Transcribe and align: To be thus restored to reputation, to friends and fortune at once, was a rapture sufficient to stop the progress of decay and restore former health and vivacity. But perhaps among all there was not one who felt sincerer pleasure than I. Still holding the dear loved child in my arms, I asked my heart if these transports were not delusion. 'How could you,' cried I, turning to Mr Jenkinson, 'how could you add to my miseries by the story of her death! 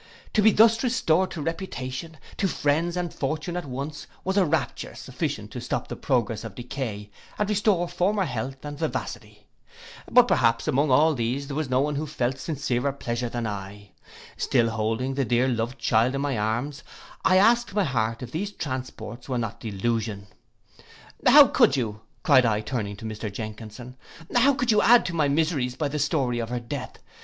To 0.33 0.41
be 0.41 0.49
thus 0.51 0.81
restored 0.83 1.29
to 1.29 1.43
reputation, 1.43 2.17
to 2.37 2.47
friends 2.47 2.97
and 2.97 3.13
fortune 3.13 3.55
at 3.55 3.65
once, 3.67 4.07
was 4.23 4.35
a 4.35 4.47
rapture 4.47 4.95
sufficient 4.95 5.51
to 5.51 5.61
stop 5.61 5.87
the 5.89 5.95
progress 5.95 6.43
of 6.43 6.55
decay 6.55 7.11
and 7.37 7.47
restore 7.47 7.87
former 7.87 8.25
health 8.25 8.65
and 8.65 8.79
vivacity. 8.79 9.45
But 10.09 10.27
perhaps 10.27 10.67
among 10.67 10.89
all 10.89 11.13
there 11.13 11.39
was 11.51 11.69
not 11.69 11.83
one 11.83 11.95
who 11.97 12.07
felt 12.07 12.39
sincerer 12.39 12.91
pleasure 12.93 13.29
than 13.29 13.45
I. 13.45 13.91
Still 14.37 14.71
holding 14.71 15.13
the 15.13 15.23
dear 15.23 15.47
loved 15.47 15.77
child 15.77 16.15
in 16.15 16.21
my 16.21 16.35
arms, 16.35 16.81
I 17.23 17.37
asked 17.37 17.75
my 17.75 17.83
heart 17.83 18.23
if 18.23 18.31
these 18.31 18.49
transports 18.51 19.29
were 19.29 19.37
not 19.37 19.59
delusion. 19.59 20.25
'How 21.27 21.45
could 21.45 21.77
you,' 21.77 22.01
cried 22.23 22.43
I, 22.43 22.61
turning 22.61 22.95
to 22.95 23.05
Mr 23.05 23.31
Jenkinson, 23.31 23.97
'how 24.35 24.55
could 24.55 24.71
you 24.71 24.81
add 24.81 25.05
to 25.05 25.13
my 25.13 25.27
miseries 25.27 25.75
by 25.75 25.89
the 25.89 25.99
story 25.99 26.39
of 26.39 26.49
her 26.49 26.59
death! 26.59 26.97